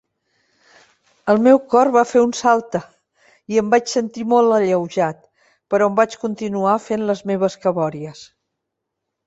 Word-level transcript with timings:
El 1.33 1.41
meu 1.47 1.59
cor 1.73 1.91
va 1.95 2.03
fer 2.11 2.23
un 2.27 2.33
salta 2.39 2.81
i 3.55 3.61
em 3.63 3.69
vaig 3.75 3.93
sentir 3.93 4.25
molt 4.33 4.57
alleujat, 4.57 5.21
però 5.75 5.93
em 5.93 6.03
vaig 6.03 6.19
continuar 6.27 6.77
fent 6.89 7.07
les 7.13 7.25
meves 7.35 7.63
cabòries. 7.69 8.27